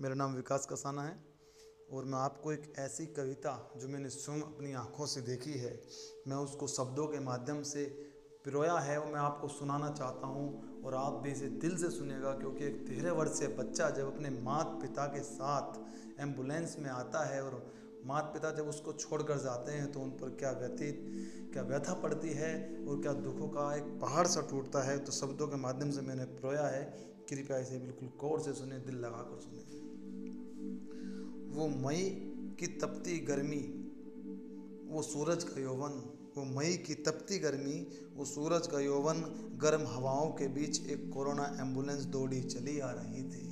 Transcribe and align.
मेरा 0.00 0.14
नाम 0.14 0.32
विकास 0.34 0.66
कसाना 0.70 1.02
है 1.02 1.24
और 1.92 2.04
मैं 2.04 2.18
आपको 2.18 2.52
एक 2.52 2.72
ऐसी 2.78 3.06
कविता 3.06 3.52
जो 3.76 3.88
मैंने 3.88 4.08
स्वयं 4.08 4.40
अपनी 4.42 4.72
आँखों 4.72 5.06
से 5.06 5.20
देखी 5.20 5.52
है। 5.52 5.82
मैं 6.28 6.36
उसको 6.36 6.66
शब्दों 6.66 7.06
के 7.06 7.20
माध्यम 7.20 7.62
से 7.62 7.84
पिरोया 8.44 8.78
है 8.78 9.00
और 9.00 9.06
मैं 9.06 9.20
आपको 9.20 9.48
सुनाना 9.48 9.90
चाहता 9.90 10.26
हूँ 10.26 10.82
और 10.82 10.94
आप 10.94 11.12
भी 11.12 11.30
इसे 11.30 11.46
दिल 11.46 11.76
से 11.76 11.90
सुनेगा 11.90 12.32
क्योंकि 12.32 12.64
एक 12.64 12.86
तेरह 12.86 13.12
वर्षीय 13.12 13.48
बच्चा 13.48 13.90
जब 13.90 14.14
अपने 14.14 14.30
माता 14.30 14.78
पिता 14.80 15.06
के 15.06 15.20
साथ 15.20 16.20
एंबुलेंस 16.20 16.76
में 16.78 16.90
आता 16.90 17.24
है 17.24 17.42
और 17.44 17.72
माता 18.06 18.32
पिता 18.32 18.50
जब 18.50 18.68
उसको 18.68 18.92
छोड़कर 18.92 19.38
जाते 19.38 19.72
हैं 19.72 19.92
तो 19.92 20.00
उन 20.00 20.10
पर 20.10 20.30
क्या 20.30 20.50
व्यतीत, 20.50 21.00
क्या 21.52 21.62
व्यथा 21.62 21.94
पड़ती 21.94 22.32
है 22.32 22.52
और 22.86 23.00
क्या 23.02 23.12
दुखों 23.12 23.48
का 23.48 23.74
एक 23.76 23.98
पहाड़ 24.00 24.26
सा 24.26 24.40
टूटता 24.40 24.82
है 24.82 24.98
तो 24.98 25.12
शब्दों 25.12 25.48
के 25.48 25.56
माध्यम 25.56 25.90
से 25.90 26.00
मैंने 26.00 26.24
पिरोया 26.24 26.66
है। 26.66 26.84
कृपया 27.30 27.58
इसे 27.58 27.78
बिल्कुल 27.78 28.08
गौर 28.20 28.40
से 28.40 28.52
सुने 28.52 28.78
दिल 28.78 28.96
लगा 28.96 29.22
कर 29.22 29.40
सुने 29.40 29.82
वो 31.54 31.68
मई 31.68 32.02
की 32.60 32.66
तपती 32.66 33.18
गर्मी, 33.18 33.90
वो 34.88 35.02
सूरज 35.02 35.44
का 35.44 35.60
यौवन, 35.60 35.90
वो 36.36 36.44
मई 36.44 36.76
की 36.76 36.94
तपती 36.94 37.38
गर्मी, 37.38 37.86
वो 38.16 38.24
सूरज 38.24 38.66
का 38.66 38.80
यौवन 38.80 39.20
गर्म 39.62 39.86
हवाओं 39.86 40.30
के 40.30 40.48
बीच 40.48 40.86
एक 40.86 41.10
कोरोना 41.14 41.56
एंबुलेंस 41.60 42.04
दौड़ी 42.04 42.42
चली 42.42 42.78
आ 42.80 42.90
रही 42.90 43.22
थी। 43.22 43.50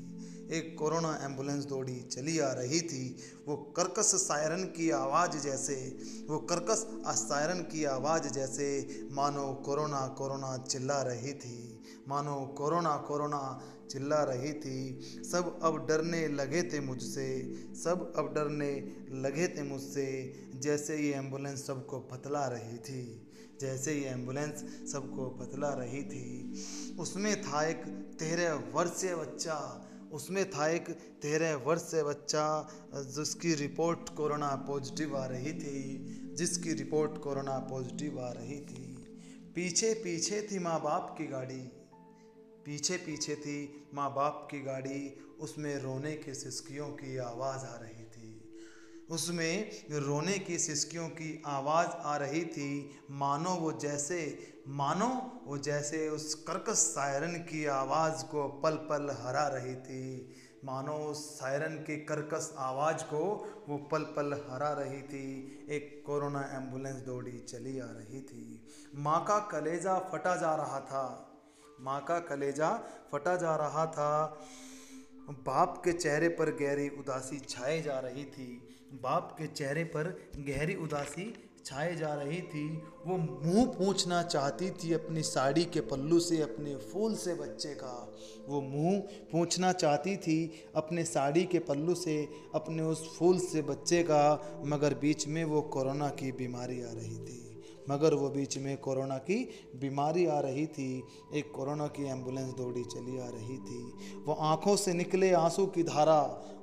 एक 0.53 0.79
कोरोना 0.79 1.19
एंबुलेंस 1.23 1.65
दौड़ी 1.65 2.01
चली 2.01 2.39
आ 2.39 2.53
रही 2.53 2.81
थी। 2.81 3.17
वो 3.49 3.57
कर्कश 3.57 4.05
सायरन 4.05 4.65
की 4.65 4.91
आवाज़ 4.91 5.39
जैसे, 5.39 5.99
वो 6.31 6.39
कर्कश 6.39 6.87
सायरन 7.07 7.61
की 7.61 7.85
आवाज़ 7.85 8.29
जैसे 8.29 9.01
मानो 9.13 9.55
कोरोना 9.55 10.07
कोरोना 10.07 10.59
चिल्ला 10.59 11.03
रही 11.03 11.33
थी। 11.33 11.72
मानो 12.09 12.35
कोरोना 12.59 12.97
कोरोना 12.97 13.41
चिल्ला 13.91 14.23
रही 14.23 14.53
थी। 14.53 15.23
सब 15.25 15.59
अब 15.63 15.87
डरने 15.87 16.27
लगे 16.29 16.63
थे 16.63 16.81
मुझसे, 16.81 17.29
सब 17.75 18.13
अब 18.17 18.33
डरने 18.35 18.73
लगे 19.23 19.49
थे 19.49 19.63
मुझसे, 19.63 20.07
जैसे 20.55 20.97
ये 20.97 21.15
एंबुलेंस 21.15 21.67
सबको 21.67 22.01
बतला 22.13 22.47
रही 22.47 22.79
थी, 22.79 23.05
जैसे 23.61 23.95
ये 23.95 24.09
एंबुलेंस 24.09 24.65
सबको 24.93 25.31
बतला 25.31 25.69
रही 25.75 26.03
थी। 26.03 26.97
उसमें 26.99 27.43
था 27.43 27.63
एक 27.65 27.85
तेरह 28.19 28.55
वर्षीय 28.75 29.15
बच्चा, 29.15 29.59
उसमें 30.13 30.51
था 30.51 30.69
एक 30.69 30.89
तेरह 31.23 31.55
वर्ष 31.57 31.83
से 31.83 32.03
बच्चा, 32.03 32.47
जिसकी 32.95 33.55
रिपोर्ट 33.55 34.15
कोरोना 34.17 34.55
पॉजिटिव 34.69 35.17
आ 35.17 35.25
रही 35.27 35.53
थी, 35.53 36.35
जिसकी 36.35 36.73
रिपोर्ट 36.73 37.19
कोरोना 37.19 37.59
पॉजिटिव 37.71 38.21
आ 38.21 38.31
रही 38.31 38.59
थी। 38.61 38.89
पीछे 39.55 39.93
पीछे 39.95 40.41
थी 40.43 40.59
माँ 40.59 40.81
बाप 40.81 41.15
की 41.19 41.27
गाड़ी 41.27 41.61
पीछे 42.67 42.97
पीछे 42.97 43.37
थी 43.37 43.91
माँ 43.95 44.15
बाप 44.15 44.49
की 44.51 44.61
गाड़ी, 44.61 45.29
उसमें 45.41 45.79
रोने 45.79 46.17
की 46.17 46.35
सिसकियों 46.35 46.89
की 46.89 47.19
आवाज़ 47.19 47.65
आ 47.65 47.77
रही 47.77 48.05
थी। 48.05 48.55
उसमें 49.11 49.71
रोने 49.91 50.39
की 50.39 50.59
सिसकियों 50.59 51.09
की 51.09 51.43
आवाज़ 51.47 51.87
आ 51.87 52.17
रही 52.17 52.45
थी, 52.45 52.91
मानो 53.11 53.51
वो 53.51 53.73
जैसे, 53.73 54.49
मानो 54.69 55.41
वो 55.47 55.59
जैसे 55.59 56.09
उस 56.09 56.35
कर्कश 56.35 56.73
सायरन 56.73 57.33
की 57.33 57.67
आवाज़ 57.67 58.25
को 58.25 58.49
पल 58.49 58.71
पल 58.71 59.17
हरा 59.21 59.49
रही 59.49 59.75
थी। 59.75 60.33
मानो 60.65 60.93
उस 60.93 61.41
सायरन 61.41 61.77
की 61.77 61.97
कर्कश 61.97 62.55
आवाज़ 62.59 63.05
को 63.05 63.55
वो 63.69 63.79
पल 63.79 64.03
पल 64.03 64.45
हरा 64.51 64.73
रही 64.73 65.03
थी। 65.03 65.59
एक 65.71 66.03
कोरोना 66.07 66.41
एंबुलेंस 66.41 66.97
दौड़ी 66.97 67.39
चली 67.39 67.79
आ 67.79 67.87
रही 67.87 68.21
थी। 68.21 68.67
माँ 68.95 69.25
का 69.25 69.39
कलेजा 69.39 69.99
फटा 69.99 70.37
जा 70.37 70.55
रहा 70.55 70.81
था। 70.81 71.29
माँ 71.83 72.01
का 72.01 72.19
कलेजा 72.19 72.71
फटा 73.13 73.37
जा 73.37 73.55
रहा 73.57 73.87
था। 73.87 74.39
बाप 75.31 75.81
के 75.85 75.93
चेहरे 75.93 76.29
पर 76.29 76.51
गहरी 76.57 76.89
उदासी 76.89 77.39
छाए 77.39 77.81
जा 77.83 77.99
रही 77.99 78.25
थी। 78.25 78.51
बाप 79.03 79.35
के 79.39 79.47
चेहरे 79.47 79.85
पर 79.85 80.09
गहरी 80.39 80.75
उदासी 80.75 81.33
छाए 81.67 81.95
जा 81.97 82.13
रही 82.15 82.41
थी। 82.43 82.67
वो 83.07 83.17
मुँह 83.17 83.67
पूछना 83.67 84.23
चाहती 84.23 84.71
थी 84.71 84.93
अपनी 84.93 85.23
साड़ी 85.23 85.65
के 85.65 85.81
पल्लू 85.81 86.19
से, 86.21 86.41
अपने 86.43 86.75
फूल 86.77 87.15
से 87.15 87.35
बच्चे 87.35 87.75
का। 87.75 88.13
वो 88.49 88.61
मुँह 88.61 88.99
पूछना 89.33 89.73
चाहती 89.73 90.17
थी 90.17 90.65
अपने 90.77 91.05
साड़ी 91.05 91.45
के 91.45 91.59
पल्लू 91.59 91.95
से, 91.95 92.29
अपने 92.55 92.83
उस 92.83 93.19
फूल 93.19 93.39
से 93.39 93.63
बच्चे 93.63 94.03
का। 94.03 94.63
मगर 94.67 94.95
बीच 94.95 95.27
में 95.29 95.45
वो 95.45 95.61
कोरोना 95.63 96.09
की 96.09 96.33
बीमारी 96.33 96.83
आ 96.83 96.93
रही 96.93 97.19
थी। 97.19 97.52
मगर 97.91 98.15
वो 98.15 98.29
बीच 98.29 98.57
में 98.59 98.77
कोरोना 98.77 99.17
की 99.19 99.37
बीमारी 99.77 100.27
आ 100.27 100.39
रही 100.41 100.67
थी। 100.67 101.03
एक 101.35 101.51
कोरोना 101.53 101.87
की 101.87 102.05
एंबुलेंस 102.05 102.53
दौड़ी 102.55 102.85
चली 102.85 103.19
आ 103.19 103.29
रही 103.29 103.59
थी। 103.59 104.23
वो 104.27 104.33
आँखों 104.33 104.77
से 104.77 104.93
निकले 104.95 105.33
आँसू 105.33 105.67
की 105.67 105.83
धारा, 105.83 106.21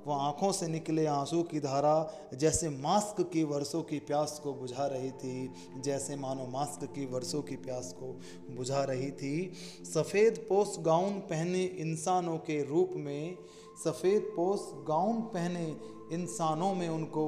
वो 0.07 0.13
आँखों 0.13 0.51
से 0.51 0.67
निकले 0.67 1.05
आँसू 1.05 1.41
की 1.43 1.59
धारा 1.59 2.29
जैसे 2.33 2.69
मास्क 2.69 3.21
की 3.33 3.43
वर्षों 3.43 3.81
की 3.83 3.99
प्यास 3.99 4.39
को 4.43 4.53
बुझा 4.53 4.85
रही 4.85 5.11
थी, 5.11 5.53
जैसे 5.81 6.15
मानो 6.15 6.47
मास्क 6.47 6.83
की 6.85 7.05
वर्षों 7.05 7.41
की 7.41 7.55
प्यास 7.55 7.93
को 7.99 8.19
बुझा 8.55 8.83
रही 8.83 9.11
थी। 9.11 9.51
सफ़ेद 9.85 10.45
पोस 10.49 10.75
गाउन 10.79 11.19
पहने 11.19 11.63
इंसानों 11.63 12.37
के 12.37 12.61
रूप 12.63 12.93
में, 12.95 13.37
सफ़ेद 13.83 14.31
पोस 14.35 14.71
गाउन 14.87 15.21
पहने 15.21 15.65
इंसानों 16.13 16.73
में 16.75 16.87
उनको 16.89 17.25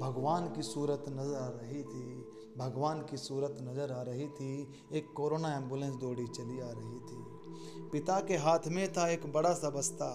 भगवान 0.00 0.46
की 0.46 0.62
सूरत 0.62 1.04
नज़र 1.08 1.34
आ 1.34 1.48
रही 1.48 1.82
थी। 1.82 2.29
भगवान 2.60 3.00
की 3.00 3.16
सूरत 3.16 3.56
नज़र 3.60 3.92
आ 3.92 4.02
रही 4.02 4.26
थी। 4.28 4.68
एक 4.92 5.12
कोरोना 5.16 5.54
एंबुलेंस 5.56 5.94
दौड़ी 5.94 6.26
चली 6.26 6.60
आ 6.60 6.70
रही 6.70 6.98
थी। 7.00 7.88
पिता 7.92 8.20
के 8.20 8.36
हाथ 8.36 8.68
में 8.68 8.92
था 8.92 9.08
एक 9.08 9.32
बड़ा 9.32 9.52
सा 9.52 9.70
बस्ता। 9.70 10.10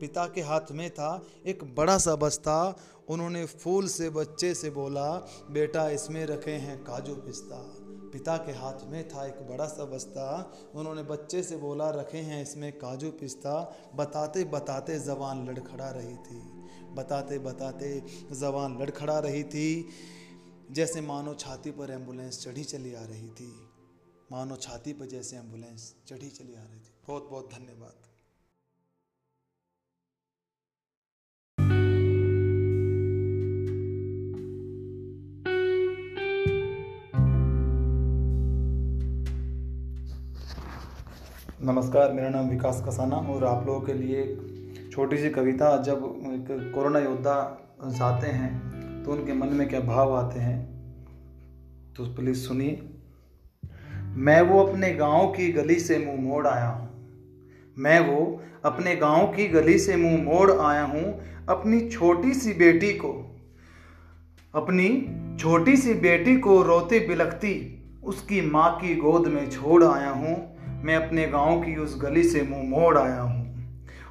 पिता 0.00 0.26
के 0.26 0.40
हाथ 0.40 0.72
में 0.72 0.90
था 0.90 1.22
एक 1.46 1.64
बड़ा 1.74 1.98
सा 1.98 2.16
बस्ता। 2.16 2.76
उन्होंने 3.08 3.44
फूल 3.44 3.86
से, 3.86 4.10
बच्चे 4.10 4.54
से 4.54 4.70
बोला, 4.70 5.10
बेटा, 5.50 5.88
इसमें 5.88 6.26
रखे 6.26 6.50
हैं 6.50 6.78
काजू 6.84 7.14
पिस्ता। 7.14 7.58
पिता 8.12 8.36
के 8.36 8.52
हाथ 8.52 8.84
में 8.86 9.08
था 9.08 9.26
एक 9.26 9.38
बड़ा 9.48 9.66
सा 9.66 9.84
बस्ता। 9.84 10.52
उन्होंने 10.74 11.02
बच्चे 11.02 11.42
से 11.42 11.56
बोला, 11.56 11.90
रखे 11.90 12.18
हैं 12.18 12.42
इसमें 12.42 12.72
काजू 12.78 13.10
पिस्ता। 13.10 13.54
बताते 13.94 14.44
बताते 14.44 14.98
जबान 14.98 15.46
लड़खड़ा 15.48 15.90
रही 15.90 16.16
थी। 16.16 16.40
बताते 16.94 17.38
बताते 17.38 17.88
जबान 18.32 18.78
लड़खड़ा 18.82 19.18
रही 19.18 19.42
थी। 19.44 19.88
जैसे 20.72 21.00
मानो 21.00 21.34
छाती 21.34 21.70
पर 21.70 21.90
एंबुलेंस 21.90 22.38
चढ़ी 22.44 22.62
चली 22.64 22.94
आ 22.94 23.02
रही 23.02 23.28
थी। 23.28 23.48
मानो 24.32 24.56
छाती 24.56 24.92
पर 24.92 25.06
जैसे 25.06 25.36
एंबुलेंस 25.36 25.94
चढ़ी 26.08 26.28
चली 26.28 26.54
आ 26.54 26.62
रही 26.62 26.80
थी। 26.80 26.92
बहुत 27.08 27.28
बहुत 27.30 27.50
धन्यवाद। 27.52 27.94
नमस्कार, 41.62 42.12
मेरा 42.12 42.28
नाम 42.28 42.48
विकास 42.48 42.82
कसाना 42.88 43.16
और 43.16 43.44
आप 43.44 43.66
लोगों 43.66 43.80
के 43.80 43.92
लिए 43.92 44.22
एक 44.22 44.90
छोटी 44.92 45.16
सी 45.16 45.30
कविता। 45.30 45.76
जब 45.82 46.04
एक 46.26 46.72
कोरोना 46.74 46.98
योद्धा 46.98 47.36
जाते 47.84 48.26
हैं 48.26 48.65
तो 49.06 49.12
उनके 49.12 49.32
मन 49.32 49.46
में 49.46 49.68
क्या 49.68 49.80
भाव 49.80 50.14
आते 50.16 50.40
हैं? 50.40 50.64
तो 51.96 52.04
प्लीज़ 52.04 52.38
सुनिए। 52.38 52.88
मैं 54.16 54.40
वो 54.42 54.62
अपने 54.64 54.92
गाँव 54.94 55.26
की 55.26 55.52
गली 55.52 55.74
से 55.74 55.98
मुँह 55.98 56.20
मोड़ 56.20 56.46
आया 56.46 56.68
हूँ। 56.68 56.88
मैं 57.78 58.00
वो 58.00 58.42
अपने 58.64 58.96
गाँव 58.96 59.26
की 59.26 59.48
गली 59.48 59.78
से 59.78 59.96
मुँह 59.96 60.22
मोड़ 60.22 60.50
आया 60.50 60.82
हूँ 60.82 61.20
अपनी 61.48 61.80
छोटी 61.88 62.34
सी 62.34 62.52
बेटी 62.52 62.92
को। 62.92 63.12
अपनी 64.54 64.88
छोटी 65.40 65.76
सी 65.76 65.94
बेटी 65.94 66.36
को 66.36 66.62
रोती 66.62 66.98
बिलखती 66.98 67.54
उसकी 68.04 68.40
माँ 68.40 68.76
की 68.76 68.96
गोद 68.96 69.26
में 69.26 69.50
छोड़ 69.50 69.84
आया 69.84 70.10
हूँ। 70.10 70.34
मैं 70.84 70.96
अपने 70.96 71.26
गाँव 71.26 71.60
की 71.60 71.76
उस 71.76 72.02
गली 72.02 72.24
से 72.24 72.42
मुँह 72.42 72.62
मोड़ 72.62 72.98
आया 72.98 73.20
हूँ। 73.20 73.68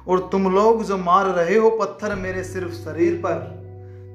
और 0.08 0.28
तुम 0.32 0.54
लोग 0.54 0.84
जो 0.84 0.96
मार 0.96 1.26
रहे 1.26 1.56
हो 1.56 1.70
पत्थर 1.70 2.14
मेरे 2.14 2.44
सिर्फ़ 2.44 2.72
शरीर 2.72 3.22
पर 3.26 3.65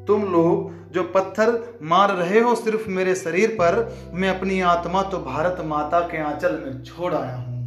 तुम 0.08 0.24
लोग 0.24 0.92
जो 0.94 1.04
पत्थर 1.06 1.52
मार 1.82 2.12
रहे 2.12 2.40
हो 2.40 2.56
सिर्फ़ 2.56 2.90
मेरे 2.90 3.16
शरीर 3.16 3.50
पर, 3.52 3.78
मैं 4.14 4.30
अपनी 4.30 4.60
आत्मा 4.62 5.02
तो 5.04 5.18
भारत 5.18 5.58
माता 5.66 6.00
के 6.08 6.22
आंचल 6.22 6.60
में 6.66 6.84
छोड़ 6.84 7.14
आया 7.14 7.36
हूँ। 7.36 7.60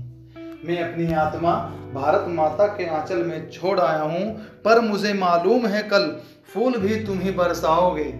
मैं 0.66 0.78
अपनी 0.82 1.12
आत्मा 1.14 1.54
भारत 1.94 2.24
माता 2.28 2.66
के 2.66 2.86
आंचल 2.88 3.22
में 3.24 3.50
छोड़ 3.50 3.78
आया 3.80 4.02
हूँ, 4.02 4.30
पर 4.64 4.80
मुझे 4.80 5.12
मालूम 5.14 5.66
है 5.66 5.82
कल 5.82 6.08
फूल 6.54 6.76
भी 6.78 7.04
तुम 7.04 7.18
ही 7.18 7.30
बरसाओगे। 7.30 8.12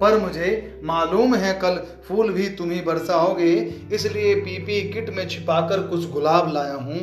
पर 0.00 0.18
मुझे 0.18 0.80
मालूम 0.84 1.34
है 1.34 1.52
कल 1.54 1.76
फूल 2.04 2.32
भी 2.32 2.48
तुम 2.48 2.70
ही 2.70 2.80
बरसाओगे, 2.80 3.54
इसलिए 3.92 4.34
पीपी 4.34 4.80
किट 4.92 5.10
में 5.10 5.26
छिपाकर 5.28 5.86
कुछ 5.86 6.10
गुलाब 6.10 6.52
लाया 6.52 6.74
हूँ। 6.74 7.00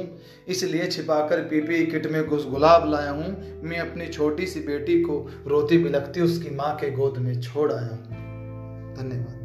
इसलिए 0.48 0.88
छिपाकर 0.88 1.42
पीपी 1.42 1.86
किट 1.86 2.08
में 2.08 2.24
कुछ 2.24 2.48
गुलाब 2.50 2.90
लाया 2.92 3.12
हूँ। 3.12 3.62
मैं 3.64 3.80
अपनी 3.80 4.08
छोटी 4.08 4.46
सी 4.46 4.60
बेटी 4.60 5.02
को 5.02 5.18
रोती 5.48 5.78
बिलकती 5.78 6.22
उसकी 6.22 6.56
माँ 6.56 6.76
के 6.76 6.92
गोद 6.92 7.18
में 7.18 7.40
छोड़ 7.42 7.72
आया 7.72 7.88
हूँ। 7.88 8.04
धन्यवाद। 8.98 9.45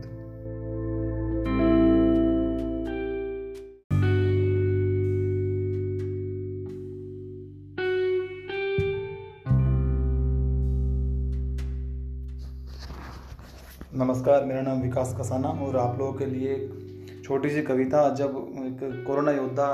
नमस्कार, 14.01 14.45
मेरा 14.45 14.61
नाम 14.63 14.81
विकास 14.81 15.15
कसाना 15.19 15.49
और 15.65 15.77
आप 15.77 15.99
लोगों 15.99 16.13
के 16.13 16.27
लिए 16.27 16.53
एक 16.53 17.23
छोटी 17.25 17.49
सी 17.51 17.63
कविता। 17.63 18.09
जब 18.15 18.31
एक 18.59 19.05
कोरोना 19.07 19.33
योद्धा 19.33 19.67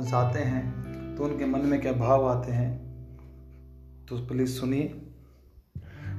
जाते 0.00 0.38
हैं 0.38 1.14
तो 1.16 1.24
उनके 1.24 1.46
मन 1.46 1.60
में 1.60 1.80
क्या 1.80 1.92
भाव 1.92 2.26
आते 2.28 2.52
हैं? 2.52 2.68
तो 4.06 4.16
प्लीज़ 4.26 4.50
सुनिए। 4.50 4.92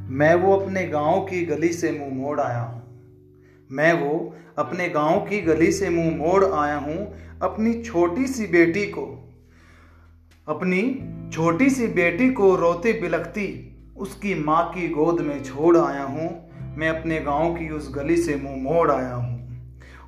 मैं 0.10 0.34
वो 0.36 0.58
अपने 0.58 0.86
गाँव 0.88 1.22
की 1.22 1.46
गली 1.46 1.72
से 1.74 1.92
मुँह 1.92 2.14
मोड़ 2.16 2.40
आया 2.40 2.62
हूँ। 2.62 2.82
मैं 3.72 3.94
वो 3.94 4.36
अपने 4.58 4.90
गाँव 4.90 5.20
की 5.20 5.42
गली 5.42 5.72
से 5.72 5.90
मुँह 5.90 6.16
मोड़ 6.18 6.44
आया 6.46 6.78
हूँ 6.78 7.00
अपनी 7.42 7.82
छोटी 7.84 8.28
सी 8.28 8.48
बेटी 8.48 8.86
को। 8.88 9.08
अपनी 10.48 10.84
छोटी 11.34 11.70
सी 11.70 11.88
बेटी 11.88 12.30
को 12.32 12.56
रोती 12.56 13.02
बिलखती, 13.02 13.50
उसकी 13.98 14.36
माँ 14.44 14.72
की 14.72 14.90
गोद 14.90 15.22
में 15.22 15.44
छोड़ 15.44 15.78
आया 15.78 16.04
हूँ। 16.04 16.51
मैं 16.78 16.90
अपने 16.90 17.20
गाँव 17.20 17.54
की 17.56 17.70
उस 17.70 17.92
गली 17.96 18.18
से 18.18 18.36
मुँह 18.36 18.56
मोड़ 18.64 18.92
आया 18.92 19.14
हूँ। 19.14 19.40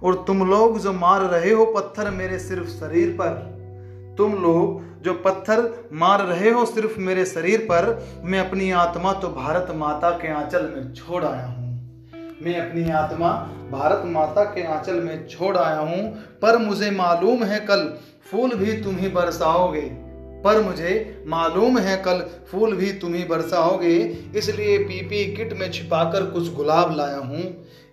और 0.03 0.23
तुम 0.27 0.47
लोग 0.49 0.79
जो 0.79 0.93
मार 0.93 1.21
रहे 1.21 1.51
हो 1.51 1.65
पत्थर 1.65 2.09
मेरे 2.11 2.39
सिर्फ़ 2.39 2.67
शरीर 2.69 3.17
पर, 3.21 4.15
तुम 4.17 4.33
लोग 4.33 4.81
जो 5.03 5.13
पत्थर 5.13 5.89
मार 5.93 6.21
रहे 6.21 6.49
हो 6.49 6.65
सिर्फ़ 6.65 6.99
मेरे 6.99 7.25
शरीर 7.25 7.59
पर, 7.71 8.05
मैं 8.23 8.39
अपनी 8.39 8.71
आत्मा 8.71 9.13
तो 9.13 9.29
भारत 9.29 9.67
माता 9.75 10.09
के 10.09 10.31
आंचल 10.31 10.71
में 10.75 10.93
छोड़ 10.93 11.23
आया 11.25 11.45
हूँ। 11.45 11.61
मैं 12.41 12.55
अपनी 12.59 12.89
आत्मा 12.91 13.31
भारत 13.71 14.01
माता 14.05 14.43
के 14.45 14.63
आंचल 14.67 15.01
में 15.01 15.27
छोड़ 15.27 15.57
आया 15.57 15.79
हूँ, 15.79 16.09
पर 16.41 16.57
मुझे 16.57 16.91
मालूम 16.91 17.43
है 17.43 17.59
कल 17.59 17.85
फूल 18.31 18.55
भी 18.55 18.81
तुम 18.83 18.95
ही 18.95 19.07
बरसाओगे। 19.07 19.81
पर 20.43 20.61
मुझे 20.61 21.23
मालूम 21.27 21.77
है 21.77 21.95
कल 21.97 22.19
फूल 22.47 22.75
भी 22.75 22.91
तुम 22.93 23.13
ही 23.13 23.23
बरसाओगे, 23.23 23.97
इसलिए 24.35 24.77
पीपी 24.77 25.25
किट 25.35 25.53
में 25.53 25.69
छिपाकर 25.71 26.29
कुछ 26.31 26.53
गुलाब 26.53 26.95
लाया 26.97 27.17
हूँ। 27.17 27.43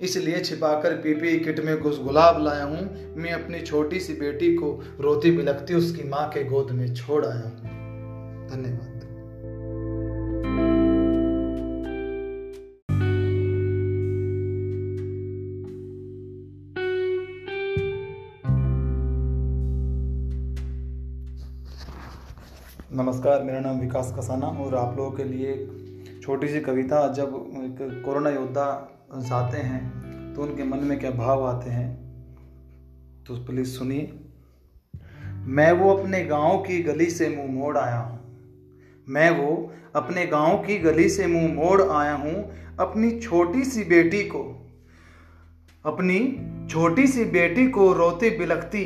इसलिए 0.01 0.41
छिपाकर 0.41 0.95
पीपी 0.97 1.39
किट 1.39 1.61
में 1.61 1.77
कुछ 1.79 2.03
गुलाब 2.03 2.43
लाया 2.45 2.65
हूँ। 2.65 3.15
मैं 3.17 3.33
अपनी 3.33 3.61
छोटी 3.61 4.01
सी 4.01 4.13
बेटी 4.13 4.55
को 4.57 4.73
रोती 5.01 5.31
बिलखती 5.31 5.75
उसकी 5.75 6.09
माँ 6.09 6.29
के 6.29 6.45
गोद 6.45 6.71
में 6.71 6.95
छोड़ 6.95 7.25
आया 7.27 7.43
हूँ। 7.43 8.49
धन्यवाद। 8.51 8.90
नमस्कार, 22.93 23.43
मेरा 23.43 23.59
नाम 23.61 23.79
विकास 23.81 24.13
कसाना 24.17 24.47
और 24.61 24.75
आप 24.75 24.97
लोगों 24.97 25.11
के 25.11 25.25
लिए 25.25 25.49
एक 25.49 26.21
छोटी 26.23 26.49
सी 26.49 26.61
कविता। 26.61 27.07
जब 27.13 27.33
कोरोना 28.05 28.31
योद्धा 28.31 28.65
जाते 29.19 29.59
हैं 29.59 30.33
तो 30.35 30.43
उनके 30.43 30.65
मन 30.65 30.79
में 30.79 30.99
क्या 30.99 31.11
भाव 31.11 31.45
आते 31.47 31.71
हैं? 31.71 31.89
तो 33.25 33.35
प्लीज़ 33.47 33.69
सुनिए। 33.69 34.13
मैं 35.49 35.71
वो 35.73 35.93
अपने 35.95 36.23
गाँव 36.25 36.57
की 36.59 36.79
गली 36.83 37.09
से 37.11 37.29
मुँह 37.29 37.51
मोड़ 37.53 37.77
आया 37.79 37.99
हूँ। 37.99 38.19
मैं 39.09 39.31
वो 39.31 39.73
अपने 39.97 40.27
गाँव 40.27 40.57
की 40.59 40.79
गली 40.79 41.09
से 41.09 41.27
मुँह 41.27 41.55
मोड़ 41.55 41.83
आया 41.83 42.15
हूँ 42.15 42.35
अपनी 42.81 43.11
छोटी 43.21 43.65
सी 43.65 43.85
बेटी 43.85 44.23
को। 44.25 44.43
अपनी 45.85 46.19
छोटी 46.71 47.07
सी 47.07 47.25
बेटी 47.31 47.67
को 47.69 47.93
रोती 47.93 48.31
बिलखती, 48.31 48.85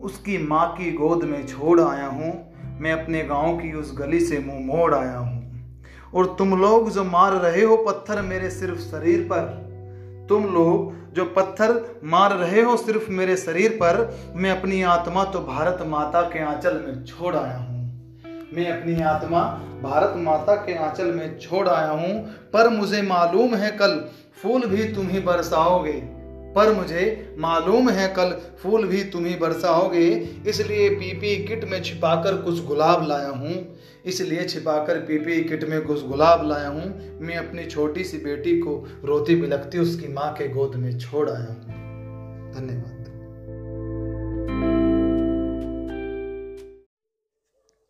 उसकी 0.00 0.38
माँ 0.38 0.68
की 0.74 0.92
गोद 0.92 1.24
में 1.24 1.46
छोड़ 1.46 1.80
आया 1.80 2.06
हूँ। 2.08 2.34
मैं 2.80 2.92
अपने 2.92 3.22
गाँव 3.22 3.56
की 3.56 3.72
उस 3.72 3.94
गली 3.98 4.20
से 4.20 4.38
मुँह 4.38 4.60
मोड़ 4.66 4.94
आया 4.94 5.18
हूँ। 5.18 5.34
और 6.14 6.34
तुम 6.38 6.58
लोग 6.60 6.90
जो 6.90 7.04
मार 7.04 7.32
रहे 7.32 7.62
हो 7.62 7.76
पत्थर 7.76 8.20
मेरे 8.22 8.50
सिर्फ़ 8.50 8.78
शरीर 8.80 9.28
पर, 9.32 9.66
तुम 10.28 10.44
लोग 10.44 11.14
जो 11.14 11.24
पत्थर 11.24 12.00
मार 12.04 12.32
रहे 12.32 12.62
हो 12.62 12.76
सिर्फ़ 12.76 13.10
मेरे 13.10 13.36
शरीर 13.36 13.78
पर, 13.82 14.18
मैं 14.36 14.50
अपनी 14.50 14.82
आत्मा 14.82 15.24
तो 15.24 15.40
भारत 15.40 15.78
माता 15.86 16.22
के 16.22 16.42
आंचल 16.44 16.82
में 16.86 17.04
छोड़ 17.04 17.34
आया 17.36 17.56
हूँ। 17.56 17.74
मैं 18.54 18.68
अपनी 18.70 19.00
आत्मा 19.02 19.40
भारत 19.82 20.14
माता 20.16 20.54
के 20.56 20.74
आंचल 20.74 21.12
में 21.12 21.38
छोड़ 21.38 21.68
आया 21.68 21.90
हूँ, 21.90 22.20
पर 22.52 22.68
मुझे 22.68 23.02
मालूम 23.02 23.54
है 23.54 23.70
कल 23.70 23.98
फूल 24.42 24.66
भी 24.66 24.84
तुम 24.94 25.08
ही 25.08 25.20
बरसाओगे। 25.20 26.15
पर 26.54 26.72
मुझे 26.74 27.34
मालूम 27.38 27.88
है 27.90 28.06
कल 28.14 28.30
फूल 28.58 28.86
भी 28.86 29.02
तुम 29.04 29.24
ही 29.24 29.34
बरसाओगे, 29.36 30.08
इसलिए 30.48 30.88
पीपी 30.90 31.36
किट 31.46 31.64
में 31.64 31.82
छिपाकर 31.82 32.40
कुछ 32.42 32.64
गुलाब 32.64 33.06
लाया 33.08 33.28
हूँ। 33.30 33.54
इसलिए 34.04 34.44
छिपाकर 34.44 35.00
पीपी 35.00 35.42
किट 35.44 35.64
में 35.64 35.80
कुछ 35.82 36.06
गुलाब 36.06 36.46
लाया 36.48 36.68
हूँ। 36.68 37.18
मैं 37.20 37.36
अपनी 37.36 37.64
छोटी 37.66 38.04
सी 38.04 38.18
बेटी 38.18 38.58
को 38.60 38.76
रोती 39.04 39.36
बिलखती 39.36 39.78
उसकी 39.78 40.08
माँ 40.08 40.32
के 40.34 40.48
गोद 40.48 40.74
में 40.74 40.98
छोड़ 40.98 41.28
आया 41.30 41.46
हूँ। 41.46 41.74
धन्यवाद। 42.54 42.94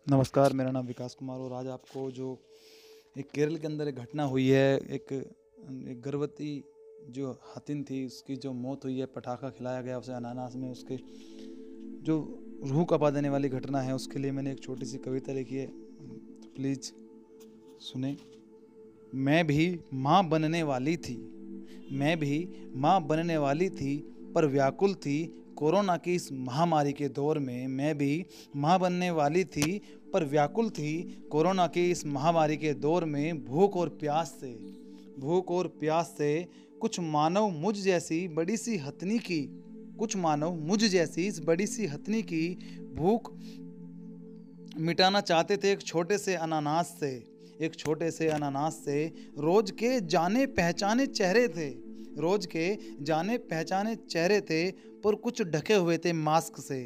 नमस्कार, 0.07 0.53
मेरा 0.53 0.71
नाम 0.71 0.87
विकास 0.87 1.15
कुमार 1.15 1.39
और 1.39 1.53
आज 1.53 1.67
आपको 1.69 2.11
जो 2.11 2.39
एक 3.19 3.31
केरल 3.35 3.57
के 3.57 3.67
अंदर 3.67 3.89
एक 3.89 3.97
घटना 3.97 4.25
हुई 4.25 4.49
है, 4.49 4.77
एक 4.77 5.13
एक 5.13 6.01
गर्भवती 6.05 6.63
जो 7.11 7.41
हतिन 7.57 7.85
थी, 7.85 8.07
उसकी 8.07 8.37
जो 8.37 8.53
मौत 8.53 8.85
हुई 8.85 8.99
है, 8.99 9.07
पटाखा 9.07 9.51
खिलाया 9.51 9.83
गया, 9.83 9.99
उसे 9.99 10.13
अनानास 10.13 10.57
में 10.57 10.71
उसके 10.71 10.99
जो 12.03 12.43
रूह 12.65 12.85
कपा 12.85 13.11
देने 13.11 13.29
वाली 13.29 13.49
घटना 13.49 13.81
है, 13.81 13.95
उसके 13.95 14.19
लिए 14.19 14.33
मैंने 14.33 14.53
एक 14.53 14.63
छोटी 14.63 14.87
सी 14.87 14.99
कविता 14.99 15.33
लिखी 15.33 15.57
है। 15.57 15.67
तो 15.67 16.49
प्लीज़ 16.57 16.81
सुने। 17.81 18.17
मैं 19.15 19.47
भी 19.47 19.81
माँ 19.95 20.29
बनने 20.29 20.63
वाली 20.63 20.97
थी। 20.97 21.17
मैं 21.93 22.19
भी 22.19 22.49
माँ 22.77 23.07
बनने 23.07 23.37
वाली 23.37 23.71
थी, 23.71 23.97
पर 24.35 24.47
व्याकुल 24.47 24.95
थी 24.95 25.43
कोरोना 25.57 25.97
की 25.97 26.15
इस 26.15 26.33
महामारी 26.33 26.93
के 26.93 27.09
दौर 27.09 27.39
में। 27.39 27.67
मैं 27.67 27.99
भी 27.99 28.27
माँ 28.57 28.79
बनने 28.79 29.11
वाली 29.11 29.45
थी, 29.45 29.81
पर 30.13 30.25
व्याकुल 30.25 30.71
थी 30.71 31.23
कोरोना 31.31 31.67
की 31.67 31.91
इस 31.91 32.07
महामारी 32.07 32.57
के 32.57 32.75
दौर 32.75 33.05
में। 33.05 33.45
भूख 33.45 33.77
और 33.77 33.89
प्यास 33.89 34.39
से, 34.41 34.53
भूख 35.19 35.51
और 35.51 35.69
प्यास 35.69 36.15
से 36.19 36.66
कुछ 36.81 37.01
मानव 37.01 37.49
मुझ 37.49 37.75
जैसी 37.77 38.29
बड़ी 38.29 38.57
सी 38.57 38.77
हथनी 38.77 39.19
की, 39.19 39.41
कुछ 39.99 40.17
मानव 40.17 40.55
मुझ 40.57 40.85
जैसी 40.85 41.27
इस 41.27 41.41
बड़ी 41.41 41.67
सी 41.67 41.87
हथनी 41.87 42.23
की 42.23 42.49
भूख 42.95 43.33
मिटाना 44.79 45.21
चाहते 45.21 45.57
थे 45.57 45.73
एक 45.73 45.83
छोटे 45.83 46.19
से 46.19 46.35
अनानास 46.35 46.97
से। 47.01 47.11
एक 47.61 47.75
छोटे 47.75 48.11
से 48.11 48.29
अनानास 48.29 48.83
से 48.85 49.05
रोज 49.39 49.71
के 49.71 50.01
जाने 50.01 50.47
पहचाने 50.47 51.07
चेहरे 51.07 51.49
थे। 51.49 51.69
रोज 52.19 52.47
के 52.47 52.79
जाने 53.05 53.39
पहचाने 53.39 53.95
चेहरे 53.97 54.41
थे, 54.41 54.71
पर 54.71 55.15
कुछ 55.15 55.43
ढके 55.43 55.75
हुए 55.75 55.99
थे 55.99 56.13
मास्क 56.13 56.61
से। 56.61 56.83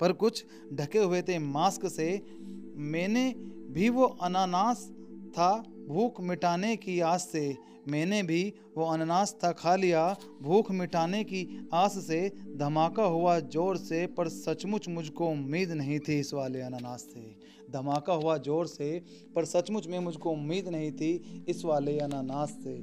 पर 0.00 0.12
कुछ 0.12 0.44
ढके 0.72 0.98
हुए 0.98 1.22
थे 1.22 1.38
मास्क 1.38 1.86
से। 1.86 2.22
मैंने 2.76 3.34
भी 3.70 3.88
वो 3.88 4.04
अनानास 4.04 4.88
था 5.30 5.64
भूख 5.88 6.20
मिटाने 6.20 6.76
की 6.76 7.00
आस 7.02 7.28
से 7.32 7.56
मैंने 7.88 8.22
भी 8.22 8.42
वो 8.76 8.84
अनानास 8.84 9.34
था 9.44 9.50
खा 9.52 9.74
लिया। 9.76 10.04
भूख 10.42 10.70
मिटाने 10.70 11.22
की 11.24 11.68
आस 11.74 11.98
से 12.06 12.20
धमाका 12.56 13.04
हुआ 13.04 13.38
ज़ोर 13.40 13.76
से, 13.76 14.06
पर 14.06 14.28
सचमुच 14.28 14.88
मुझको 14.88 15.28
उम्मीद 15.28 15.72
नहीं 15.72 15.98
थी 15.98 16.18
इस 16.20 16.32
वाले 16.34 16.60
अनानास 16.60 17.02
से। 17.04 17.20
धमाका 17.70 18.12
हुआ 18.14 18.36
ज़ोर 18.38 18.66
से, 18.66 18.98
पर 19.36 19.44
सचमुच 19.44 19.86
में 19.86 19.98
मुझको 20.00 20.30
उम्मीद 20.30 20.68
नहीं 20.68 20.90
थी 20.92 21.44
इस 21.48 21.64
वाले 21.64 21.98
अनानास 21.98 22.58
से। 22.64 22.82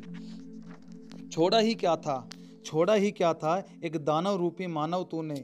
छोड़ा 1.29 1.59
ही 1.59 1.75
क्या 1.75 1.95
था? 1.97 2.29
छोड़ा 2.65 2.93
ही 2.93 3.11
क्या 3.11 3.33
था? 3.33 3.63
एक 3.83 3.97
दानव 3.97 4.35
रूपी 4.35 4.67
मानव 4.69 5.03
तूने। 5.03 5.43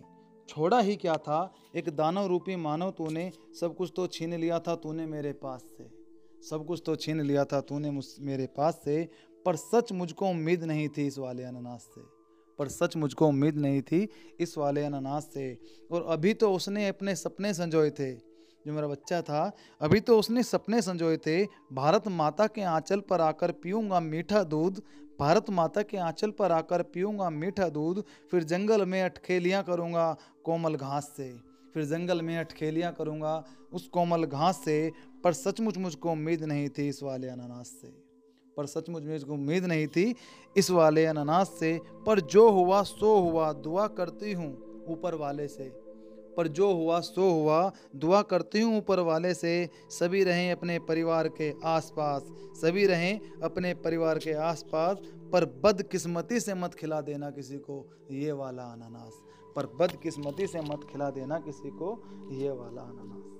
छोड़ा 0.49 0.79
ही 0.79 0.95
क्या 0.95 1.15
था? 1.17 1.53
एक 1.75 1.89
दानव 1.89 2.27
रूपी 2.27 2.55
मानव 2.55 2.91
तूने। 2.91 3.31
सब 3.59 3.75
कुछ 3.75 3.91
तो 3.95 4.07
छीन 4.07 4.33
लिया 4.33 4.59
था 4.59 4.75
तूने 4.75 5.05
मेरे 5.05 5.33
पास 5.33 5.61
से। 5.77 5.98
सब 6.41 6.65
कुछ 6.65 6.83
तो 6.85 6.95
छीन 6.95 7.21
लिया 7.21 7.45
था 7.45 7.61
तूने 7.61 7.91
मुझ, 7.91 8.05
मेरे 8.19 8.47
पास 8.47 8.81
से, 8.85 9.09
पर 9.45 9.55
सच 9.55 9.91
मुझको 9.91 10.29
उम्मीद 10.29 10.63
नहीं 10.63 10.89
थी 10.89 11.07
इस 11.07 11.17
वाले 11.17 11.43
अनानास 11.43 11.81
से। 11.81 12.01
पर 12.59 12.67
सच 12.67 12.95
मुझको 12.95 13.27
उम्मीद 13.27 13.55
नहीं 13.55 13.81
थी 13.81 14.09
इस 14.39 14.57
वाले 14.57 14.83
अनानास 14.83 15.29
से। 15.33 15.57
और 15.91 16.05
अभी 16.09 16.33
तो 16.33 16.53
उसने 16.53 16.87
अपने 16.87 17.15
सपने 17.15 17.53
संजोए 17.53 17.89
थे। 17.89 18.13
जो 18.65 18.73
मेरा 18.73 18.87
बच्चा 18.87 19.21
था, 19.21 19.51
अभी 19.81 19.99
तो 19.99 20.19
उसने 20.19 20.43
सपने 20.43 20.81
संजोए 20.81 21.17
थे, 21.17 21.45
भारत 21.73 22.07
माता 22.07 22.47
के 22.47 22.61
आंचल 22.61 22.99
पर 22.99 23.21
आकर 23.21 23.51
पीऊँगा 23.51 23.99
मीठा 23.99 24.43
दूध, 24.43 24.81
भारत 25.19 25.49
माता 25.49 25.81
के 25.81 25.97
आंचल 25.97 26.31
पर 26.31 26.51
आकर 26.51 26.83
पीऊँगा 26.83 27.29
मीठा 27.29 27.69
दूध, 27.69 28.03
फिर 28.31 28.43
जंगल 28.43 28.85
में 28.85 29.01
अटखेलियाँ 29.01 29.63
करूँगा 29.63 30.17
कोमल 30.43 30.75
घास 30.75 31.13
से। 31.17 31.48
फिर 31.73 31.85
जंगल 31.85 32.21
में 32.21 32.37
अटखेलियाँ 32.37 32.93
करूँगा, 32.93 33.45
उस 33.73 33.87
कोमल 33.87 34.25
घास 34.25 34.61
से, 34.65 34.91
पर 35.23 35.33
सचमुच 35.33 35.77
मुझको 35.77 36.11
उम्मीद 36.11 36.43
नहीं 36.43 36.69
थी 36.69 36.87
इस 36.87 37.03
वाले 37.03 37.27
अनानास 37.27 37.67
से। 37.67 37.87
पर 38.57 38.65
सचमुच 38.65 39.03
मुझको 39.03 39.33
उम्मीद 39.33 39.65
नहीं 39.65 39.87
थी 39.87 40.15
इस 40.57 40.71
वाले 40.71 41.05
अनानास 41.05 41.55
से, 41.59 41.79
पर 42.05 42.19
जो 42.19 42.49
हुआ, 42.49 42.83
सो 42.83 43.19
हुआ, 43.19 43.53
दुआ 43.53 43.87
करती 43.87 44.33
हूँ 44.33 44.85
ऊपर 44.87 45.15
वाले 45.15 45.47
से। 45.47 45.89
पर 46.37 46.47
जो 46.47 46.73
हुआ, 46.73 46.99
सो 46.99 47.31
हुआ, 47.31 47.71
दुआ 47.95 48.21
करती 48.21 48.61
हूँ 48.61 48.77
ऊपर 48.77 48.99
वाले 48.99 49.33
से, 49.33 49.69
सभी 49.89 50.23
रहें 50.23 50.51
अपने 50.51 50.79
परिवार 50.79 51.27
के 51.27 51.53
आसपास, 51.63 52.21
सभी 52.61 52.85
रहें 52.85 53.19
अपने 53.43 53.73
परिवार 53.73 54.17
के 54.17 54.33
आसपास, 54.33 54.97
पर 55.03 55.45
बदकिस्मती 55.45 56.39
से 56.39 56.53
मत 56.53 56.73
खिला 56.73 57.01
देना 57.01 57.31
किसी 57.31 57.57
को, 57.57 57.89
ये 58.11 58.31
वाला 58.31 58.63
अनानास। 58.63 59.21
पर 59.55 59.65
बदकिस्मती 59.65 60.47
से 60.47 60.61
मत 60.61 60.87
खिला 60.91 61.09
देना 61.09 61.39
किसी 61.39 61.69
को 61.69 61.97
ये 62.31 62.51
वाला 62.51 62.81
अनानास। 62.81 63.38